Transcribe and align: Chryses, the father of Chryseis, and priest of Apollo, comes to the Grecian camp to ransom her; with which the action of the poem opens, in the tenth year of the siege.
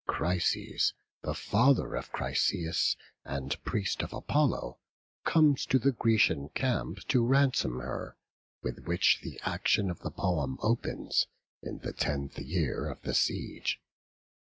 Chryses, 0.07 0.93
the 1.21 1.35
father 1.35 1.93
of 1.95 2.11
Chryseis, 2.11 2.95
and 3.23 3.63
priest 3.63 4.01
of 4.01 4.11
Apollo, 4.13 4.79
comes 5.25 5.63
to 5.67 5.77
the 5.77 5.91
Grecian 5.91 6.49
camp 6.55 7.01
to 7.09 7.23
ransom 7.23 7.77
her; 7.81 8.17
with 8.63 8.87
which 8.87 9.19
the 9.21 9.39
action 9.43 9.91
of 9.91 9.99
the 9.99 10.09
poem 10.09 10.57
opens, 10.63 11.27
in 11.61 11.77
the 11.83 11.93
tenth 11.93 12.39
year 12.39 12.89
of 12.89 12.99
the 13.03 13.13
siege. 13.13 13.79